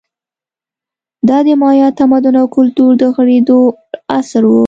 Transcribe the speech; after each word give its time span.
دا 1.27 1.37
د 1.47 1.49
مایا 1.61 1.87
تمدن 1.99 2.35
او 2.41 2.47
کلتور 2.57 2.91
د 3.01 3.03
غوړېدو 3.13 3.59
عصر 4.15 4.43
و 4.49 4.53